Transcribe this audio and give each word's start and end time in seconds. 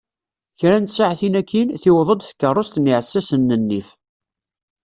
Kra 0.59 0.77
n 0.79 0.85
tsaɛtin 0.85 1.39
akin, 1.41 1.67
tiweḍ-d 1.81 2.21
tkarrust 2.23 2.75
n 2.79 2.89
yiɛessassen 2.89 3.41
n 3.47 3.51
nnif. 3.61 3.89